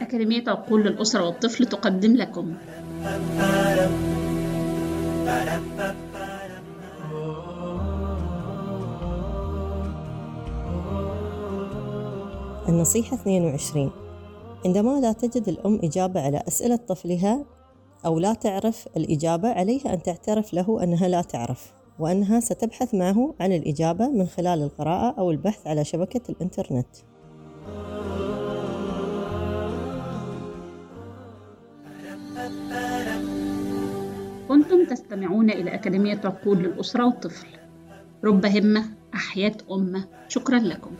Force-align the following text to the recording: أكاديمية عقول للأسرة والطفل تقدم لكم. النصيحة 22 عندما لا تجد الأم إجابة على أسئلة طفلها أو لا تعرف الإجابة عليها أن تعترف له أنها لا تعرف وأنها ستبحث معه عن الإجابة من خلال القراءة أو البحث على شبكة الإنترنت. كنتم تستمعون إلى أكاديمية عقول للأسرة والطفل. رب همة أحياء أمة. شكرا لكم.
أكاديمية 0.00 0.44
عقول 0.48 0.84
للأسرة 0.84 1.26
والطفل 1.26 1.66
تقدم 1.66 2.16
لكم. 2.16 2.54
النصيحة 12.68 13.16
22 13.16 13.90
عندما 14.64 15.00
لا 15.00 15.12
تجد 15.12 15.48
الأم 15.48 15.80
إجابة 15.84 16.20
على 16.20 16.42
أسئلة 16.48 16.76
طفلها 16.76 17.44
أو 18.06 18.18
لا 18.18 18.34
تعرف 18.34 18.88
الإجابة 18.96 19.48
عليها 19.48 19.94
أن 19.94 20.02
تعترف 20.02 20.54
له 20.54 20.82
أنها 20.82 21.08
لا 21.08 21.22
تعرف 21.22 21.72
وأنها 21.98 22.40
ستبحث 22.40 22.94
معه 22.94 23.34
عن 23.40 23.52
الإجابة 23.52 24.08
من 24.08 24.26
خلال 24.26 24.62
القراءة 24.62 25.14
أو 25.18 25.30
البحث 25.30 25.66
على 25.66 25.84
شبكة 25.84 26.20
الإنترنت. 26.30 26.86
كنتم 34.48 34.84
تستمعون 34.84 35.50
إلى 35.50 35.74
أكاديمية 35.74 36.20
عقول 36.24 36.58
للأسرة 36.58 37.04
والطفل. 37.04 37.46
رب 38.24 38.46
همة 38.46 38.84
أحياء 39.14 39.56
أمة. 39.70 40.04
شكرا 40.28 40.58
لكم. 40.58 40.90